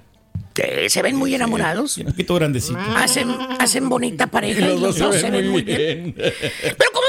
[0.88, 1.98] Se ven muy enamorados.
[2.00, 2.80] Un poquito grandecito.
[2.96, 6.14] Hacen, hacen bonita pareja y los dos se ven muy bien.
[6.16, 7.09] Pero como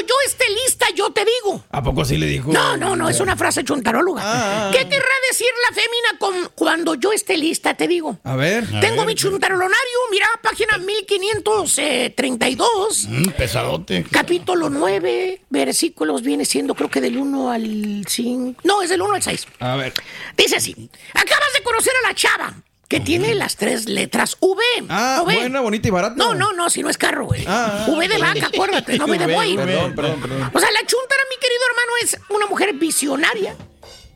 [0.00, 1.62] cuando yo esté lista, yo te digo.
[1.70, 2.52] ¿A poco así le dijo?
[2.52, 4.22] No, no, no, es una frase chuntaróloga.
[4.24, 4.70] Ah.
[4.72, 8.18] ¿Qué querrá decir la fémina con cuando yo esté lista, te digo?
[8.24, 8.66] A ver.
[8.80, 9.76] Tengo mi chuntarolonario,
[10.10, 14.04] mira, página 1532, Mm, pesadote.
[14.10, 18.60] capítulo 9, versículos viene siendo creo que del 1 al 5.
[18.64, 19.46] No, es del 1 al 6.
[19.60, 19.92] A ver.
[20.36, 20.74] Dice así,
[21.14, 22.54] acabas de conocer a la chava
[22.90, 24.60] que tiene las tres letras V.
[24.88, 25.32] Ah, V.
[25.36, 26.16] buena, bonita y barata.
[26.16, 27.44] No, no, no, si no es carro, güey.
[27.46, 29.54] Ah, v de vaca, acuérdate, no V de buey.
[29.54, 30.50] Perdón, perdón, perdón.
[30.52, 33.54] O sea, la chuntara, mi querido hermano, es una mujer visionaria.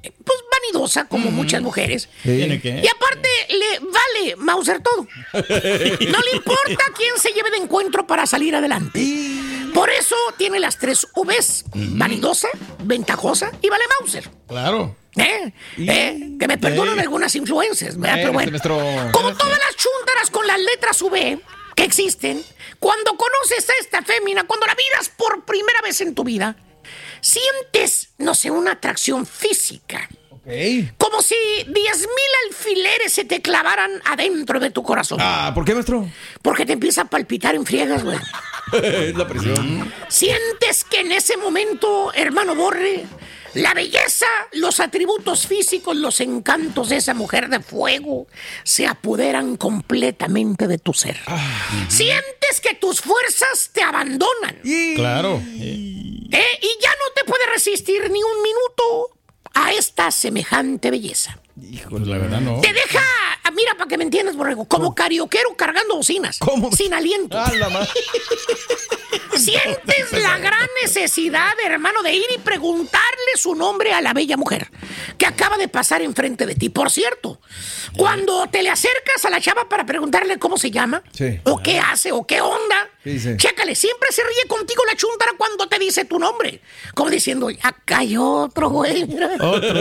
[0.03, 2.09] Eh, Pues van vanidosa, como muchas mujeres.
[2.25, 2.71] ¿Tiene que?
[2.83, 5.07] Y aparte, le vale Mauser todo.
[5.35, 9.01] No le importa quién se lleve de encuentro para salir adelante.
[9.73, 12.49] Por eso tiene las tres Vs: vanidosa,
[12.83, 14.29] ventajosa y vale Mauser.
[14.49, 14.97] Claro.
[15.17, 15.53] ¿Eh?
[15.79, 16.37] ¿Eh?
[16.39, 18.17] Que me perdonen algunas influencias, ¿verdad?
[18.17, 18.59] Pero bueno.
[19.13, 21.41] Como todas las chúntaras con las letras V
[21.77, 22.45] que existen,
[22.79, 26.57] cuando conoces a esta fémina, cuando la miras por primera vez en tu vida,
[27.21, 30.09] sientes, no sé, una atracción física.
[30.99, 31.35] Como si
[31.67, 35.19] 10 mil alfileres se te clavaran adentro de tu corazón.
[35.21, 36.09] Ah, ¿por qué, maestro?
[36.43, 38.19] Porque te empieza a palpitar en friegas, güey.
[38.73, 39.93] es la presión.
[40.09, 43.05] Sientes que en ese momento, hermano Borre,
[43.55, 48.27] la belleza, los atributos físicos, los encantos de esa mujer de fuego
[48.65, 51.17] se apoderan completamente de tu ser.
[51.89, 54.61] Sientes que tus fuerzas te abandonan.
[54.97, 55.41] Claro.
[55.57, 56.59] ¿Eh?
[56.63, 59.11] Y ya no te puedes resistir ni un minuto
[59.55, 61.39] a esta semejante belleza.
[61.89, 62.61] Pues la verdad no.
[62.61, 63.01] Te deja,
[63.45, 66.39] ah, mira, para que me entiendas, Borrego, como carioquero cargando bocinas.
[66.77, 67.39] Sin aliento.
[69.37, 74.69] Sientes la gran necesidad, hermano, de ir y preguntarle su nombre a la bella mujer
[75.19, 76.69] que acaba de pasar enfrente de ti.
[76.69, 77.41] Por cierto,
[77.97, 81.41] cuando te le acercas a la chava para preguntarle cómo se llama, Sí.
[81.45, 83.37] o qué hace, o qué onda, ¿Qué dice?
[83.37, 86.61] chécale, siempre se ríe contigo la chuntara cuando te dice tu nombre.
[86.95, 89.07] Como diciendo, acá hay otro, güey.
[89.07, 89.37] mira.
[89.41, 89.75] Otro.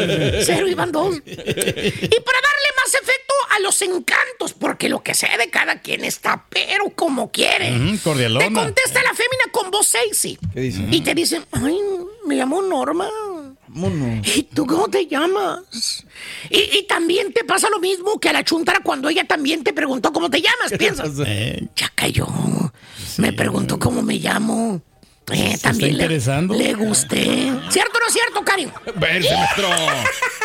[0.43, 1.15] Cero y van dos.
[1.25, 6.03] Y para darle más efecto a los encantos, porque lo que sea de cada quien
[6.03, 7.73] está, pero como quiere.
[8.03, 8.47] Cordialona.
[8.47, 10.38] Te contesta la fémina con voz sexy.
[10.53, 10.88] ¿Qué dice?
[10.91, 11.79] Y te dicen, ay,
[12.25, 13.09] me llamo Norma.
[13.67, 14.21] Mono.
[14.23, 16.05] ¿Y tú cómo te llamas?
[16.49, 19.73] Y, y también te pasa lo mismo que a la chuntara cuando ella también te
[19.73, 21.12] preguntó cómo te llamas, piensas.
[21.75, 22.27] Ya cayó.
[23.17, 24.82] Me preguntó cómo me llamo.
[25.32, 27.23] Eh, también le, le gusté.
[27.69, 28.69] ¿Cierto o no es cierto, Karim?
[28.95, 29.69] Verse, maestro.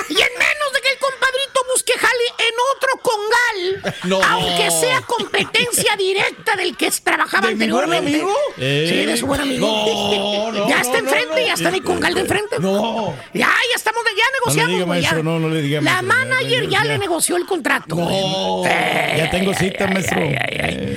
[0.09, 4.23] Y en menos de que el compadrito busque jale en otro congal, No.
[4.23, 8.21] aunque sea competencia directa del que trabajaba ¿De mi buen anteriormente.
[8.21, 8.33] amigo?
[8.57, 9.67] Sí, de su buen amigo.
[9.67, 11.47] No, no, ya no, está no, enfrente, no.
[11.47, 12.57] ya está en el congal de enfrente.
[12.61, 13.17] No.
[13.35, 14.73] Ya, ya estamos, de- ya negociamos.
[14.75, 15.09] diga, güey, ya.
[15.11, 16.85] maestro, no, no le diga, La maestro, ya, manager ya, ya, ya.
[16.85, 17.97] le negoció el contrato.
[17.97, 18.63] No.
[18.65, 20.21] Eh, ya tengo cita, maestro.
[20.23, 20.97] Eh,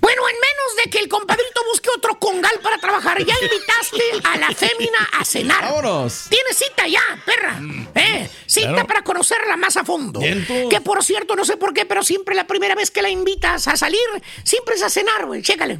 [0.00, 4.36] Bueno, en menos de que el compadrito busque otro congal para trabajar, ya invitaste a
[4.38, 5.62] la fémina a cenar.
[5.64, 6.26] Vámonos.
[6.28, 7.60] Tienes cita ya, perra.
[7.94, 8.28] ¿Eh?
[8.46, 8.86] Cita Claro.
[8.86, 10.20] para conocerla más a fondo.
[10.20, 13.68] Que por cierto, no sé por qué, pero siempre la primera vez que la invitas
[13.68, 14.00] a salir,
[14.44, 15.42] siempre es a cenar, güey.
[15.42, 15.78] Chécale.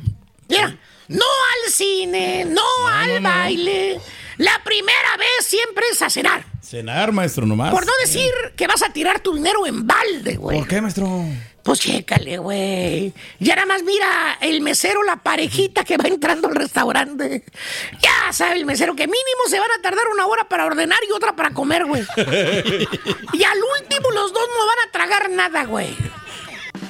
[0.48, 0.76] Mira,
[1.08, 4.00] no al cine, no, al baile.
[4.38, 6.44] La primera vez siempre es a cenar.
[6.62, 7.70] cenar, maestro, nomás.
[7.72, 10.58] Por no decir que vas a tirar tu dinero en balde, güey.
[10.58, 11.06] ¿Por qué, maestro?
[11.62, 13.12] Pues chécale, güey.
[13.38, 17.44] Ya nada más mira el mesero, la parejita que va entrando al restaurante.
[18.00, 21.12] Ya sabe el mesero que mínimo se van a tardar una hora para ordenar y
[21.12, 22.02] otra para comer, güey.
[23.32, 25.96] Y al último los dos no van a tragar nada, güey.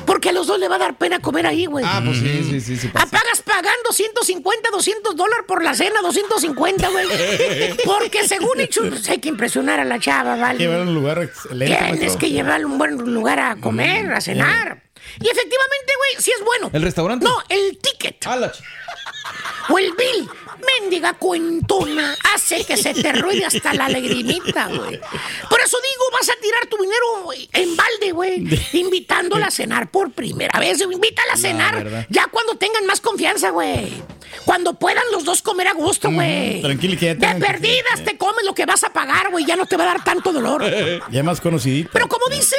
[0.06, 1.84] Porque a los dos le va a dar pena comer ahí, güey.
[1.86, 2.88] Ah, pues sí, sí, sí, sí.
[2.88, 3.06] pasa.
[3.06, 7.06] Apagas pagando 150, 200 dólares por la cena, 250, güey.
[7.84, 10.58] Porque según hecho, pues, hay que impresionar a la chava, ¿vale?
[10.58, 11.76] Llevar a un lugar excelente.
[11.92, 14.82] Tienes que llevarlo a un buen lugar a comer, a cenar.
[15.20, 16.70] Y efectivamente, güey, sí es bueno.
[16.72, 17.24] ¿El restaurante?
[17.24, 18.24] No, el ticket.
[18.26, 18.52] Ah, la
[19.68, 20.28] O el bill.
[20.80, 25.00] Mendiga cuentona hace que se te ruede hasta la lagrimita, güey.
[25.48, 28.68] Por eso digo, vas a tirar tu dinero güey, en balde, güey.
[28.72, 30.80] Invitándola a cenar por primera vez.
[30.80, 32.06] Invítala a cenar.
[32.10, 33.92] Ya cuando tengan más confianza, güey.
[34.44, 36.62] Cuando puedan los dos comer a gusto, güey.
[36.62, 39.44] tranquilo, que ya De perdidas te comes lo que vas a pagar, güey.
[39.44, 40.64] Ya no te va a dar tanto dolor.
[41.10, 41.90] Ya más conocidito.
[41.92, 42.56] Pero como dice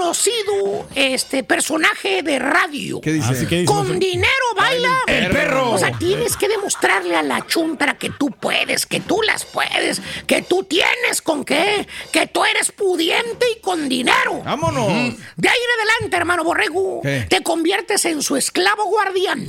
[0.00, 3.32] conocido este personaje de radio, ¿Qué dice?
[3.32, 5.72] Así que dice, con dinero baila el perro.
[5.72, 10.00] O sea, tienes que demostrarle a la chuntara que tú puedes, que tú las puedes,
[10.26, 14.40] que tú tienes con qué, que tú eres pudiente y con dinero.
[14.42, 14.86] Vámonos.
[14.88, 17.26] De ahí en adelante, hermano Borrego, ¿Qué?
[17.28, 19.48] te conviertes en su esclavo guardián,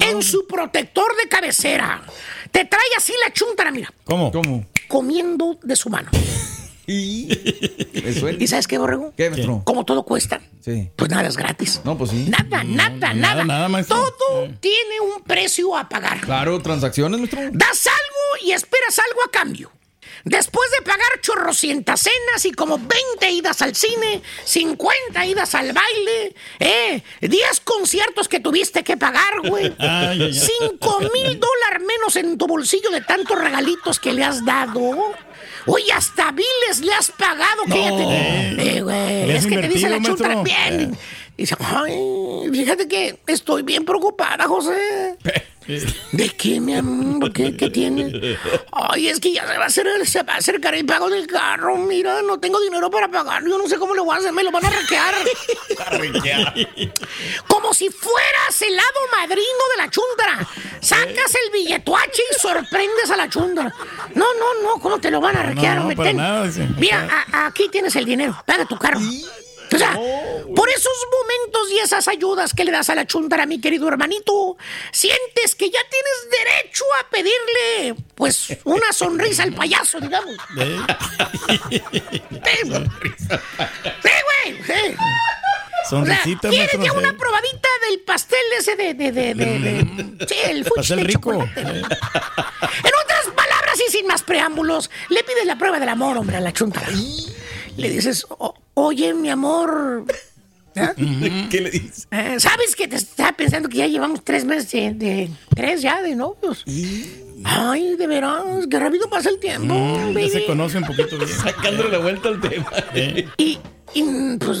[0.00, 2.02] en su protector de cabecera.
[2.50, 4.32] Te trae así la chuntara, mira, ¿Cómo?
[4.32, 4.66] ¿Cómo?
[4.88, 6.10] comiendo de su mano.
[6.86, 7.28] ¿Y?
[8.40, 9.12] ¿Y sabes qué, Borrego?
[9.16, 9.62] ¿Qué, maestro?
[9.64, 10.40] Como todo cuesta.
[10.60, 10.90] Sí.
[10.96, 11.80] Pues nada es gratis.
[11.84, 12.26] No, pues sí.
[12.28, 13.14] Nada, nada, nada.
[13.14, 13.96] nada, nada, maestro.
[13.96, 14.54] Todo Eh.
[14.60, 16.20] tiene un precio a pagar.
[16.20, 17.40] Claro, transacciones, maestro.
[17.52, 19.70] Das algo y esperas algo a cambio.
[20.24, 26.36] Después de pagar chorrocientas cenas y como 20 idas al cine, 50 idas al baile,
[26.60, 29.74] eh, 10 conciertos que tuviste que pagar, güey.
[29.78, 30.32] Ay, ay, ay.
[30.70, 34.80] 5 mil dólares menos en tu bolsillo de tantos regalitos que le has dado.
[35.66, 37.62] Oye, hasta biles le has pagado.
[37.70, 38.76] que ella te- Eh.
[38.76, 40.42] Eh, güey, es que te dice la invertido, chuntara
[41.42, 45.16] dice, ay, fíjate que estoy bien preocupada, José.
[46.12, 47.32] ¿De qué, mi amor?
[47.32, 48.36] ¿Qué, qué tiene?
[48.72, 51.28] Ay, es que ya se va, a hacer, se va a acercar el pago del
[51.28, 51.76] carro.
[51.76, 53.44] Mira, no tengo dinero para pagar.
[53.46, 54.32] Yo no sé cómo le voy a hacer.
[54.32, 55.14] Me lo van a arranquear.
[57.46, 60.48] Como si fueras el lado madrino de la chuntara.
[60.80, 63.72] Sacas el billetuache y sorprendes a la chuntara.
[64.16, 64.80] No, no, no.
[64.80, 65.78] ¿Cómo te lo van a arranquear?
[65.84, 66.50] No, para nada.
[66.76, 68.36] Mira, a- aquí tienes el dinero.
[68.44, 68.98] Paga tu carro.
[69.74, 69.92] O sea,
[70.54, 74.56] por esos momentos y esas ayudas que le das a la chuntara, mi querido hermanito,
[74.92, 80.36] sientes que ya tienes derecho a pedirle, pues, una sonrisa al payaso, digamos.
[82.82, 84.62] Sí, güey.
[84.64, 84.96] sí.
[85.88, 88.94] Sonrisita, o sea, ¿Quieres ya una probadita del pastel ese de...
[88.94, 91.32] de, de, de, de- sí, el Pastel de rico.
[91.32, 91.60] chocolate.
[91.60, 91.74] En
[93.04, 96.52] otras palabras y sin más preámbulos, le pides la prueba del amor, hombre, a la
[96.52, 96.86] chuntara.
[97.76, 100.04] Le dices, "O- oye, mi amor...
[100.74, 101.46] ¿eh?
[101.50, 102.08] ¿Qué le dices?
[102.10, 104.94] Eh, ¿Sabes que te estaba pensando que ya llevamos tres meses de...
[104.94, 106.64] de- tres ya de novios?
[107.44, 111.28] Ay, de veras, qué rápido pasa el tiempo, Mm, ya se conoce un poquito bien.
[111.28, 112.70] Sacándole la vuelta al tema.
[113.36, 113.58] Y,
[113.94, 114.58] y, pues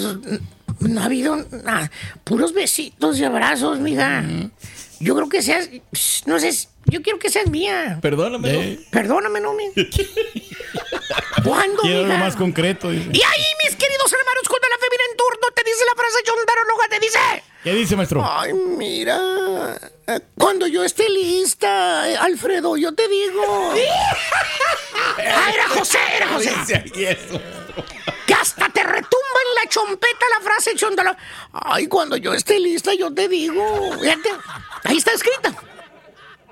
[0.80, 1.90] no ha habido nada.
[2.24, 4.24] Puros besitos y abrazos, mija.
[4.98, 5.68] Yo creo que seas,
[6.26, 6.52] no sé,
[6.86, 7.98] yo quiero que seas mía.
[8.02, 8.50] Perdóname.
[8.72, 9.64] Eh, Perdóname, no, mi.
[11.44, 12.18] ¿Cuándo, Quiero lo mija?
[12.18, 12.90] más concreto.
[12.90, 13.08] dice.
[13.12, 13.44] Y ahí,
[17.62, 18.24] ¿Qué dice, maestro?
[18.28, 19.20] Ay, mira,
[20.36, 23.74] cuando yo esté lista, eh, Alfredo, yo te digo...
[25.18, 26.52] Ah, era José, era José.
[28.26, 31.16] Que hasta te retumba en la chompeta la frase chondala.
[31.52, 33.92] Ay, cuando yo esté lista, yo te digo.
[34.00, 34.30] Fíjate,
[34.84, 35.54] ahí está escrita.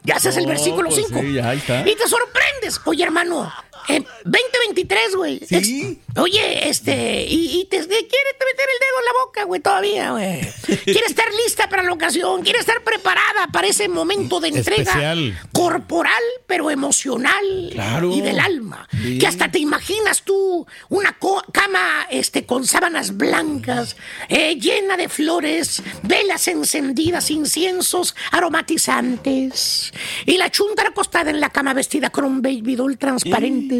[0.02, 1.20] Ya haces el versículo pues 5.
[1.20, 1.88] sí, ahí está.
[1.88, 2.80] Y te sorprendes.
[2.84, 3.52] Oye, hermano,
[3.96, 5.40] eh, 2023, güey.
[5.46, 5.56] Sí.
[5.56, 9.60] Ex- Oye, este, y, y te, quiere te meter el dedo en la boca, güey,
[9.60, 10.40] todavía, güey.
[10.84, 15.38] Quiere estar lista para la ocasión, quiere estar preparada para ese momento de entrega Especial.
[15.52, 18.10] corporal, pero emocional Claro.
[18.12, 18.88] y del alma.
[18.90, 19.18] Sí.
[19.18, 21.16] Que hasta te imaginas tú una
[21.52, 23.96] cama este, con sábanas blancas,
[24.28, 29.92] eh, llena de flores, velas encendidas, inciensos aromatizantes.
[30.26, 33.74] Y la chunta acostada en la cama vestida con un baby doll transparente,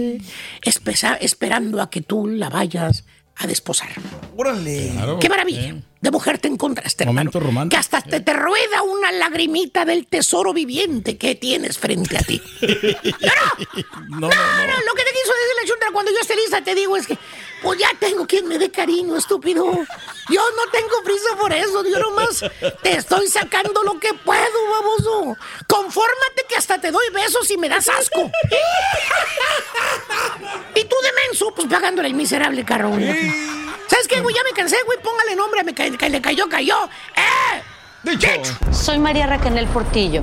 [0.62, 3.04] espesa- esperando a que tú la vayas
[3.36, 3.88] a desposar.
[4.36, 4.90] Órale.
[4.92, 5.18] Claro.
[5.18, 5.60] ¡Qué maravilla!
[5.70, 7.30] Eh, De mujer te encontraste, hermano.
[7.30, 7.76] Momento romántico.
[7.76, 12.40] Que hasta te, te rueda una lagrimita del tesoro viviente que tienes frente a ti.
[14.08, 16.62] No, no, No, no, lo que te quiso decir la chundra cuando yo esté lista,
[16.62, 17.18] te digo, es que
[17.62, 19.64] pues ya tengo quien me dé cariño, estúpido.
[20.30, 22.44] Yo no tengo prisa por eso, yo nomás
[22.82, 25.36] te estoy sacando lo que puedo, baboso.
[25.66, 28.30] Confórmate que hasta te doy besos y me das asco.
[30.74, 32.90] y tú de menso, pues pagándole el miserable carro.
[32.90, 33.04] güey.
[33.88, 34.34] ¿Sabes qué, güey?
[34.34, 34.98] Ya me cansé, güey.
[35.02, 36.88] Póngale nombre, me ca- le cayó, cayó.
[37.16, 37.62] ¡Eh!
[38.72, 40.22] Soy María Raquel Portillo.